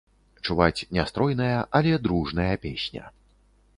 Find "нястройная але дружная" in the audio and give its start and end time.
0.97-2.51